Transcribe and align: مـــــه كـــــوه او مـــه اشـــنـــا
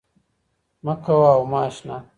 مـــــه 0.85 0.93
كـــــوه 1.03 1.29
او 1.35 1.43
مـــه 1.51 1.59
اشـــنـــا 1.67 1.97